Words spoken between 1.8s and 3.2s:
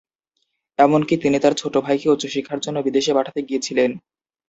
ভাইকে উচ্চ শিক্ষার জন্য বিদেশে